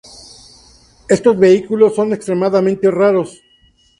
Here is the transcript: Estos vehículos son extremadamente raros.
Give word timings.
Estos 1.15 1.37
vehículos 1.37 1.95
son 1.95 2.11
extremadamente 2.11 2.89
raros. 2.89 3.43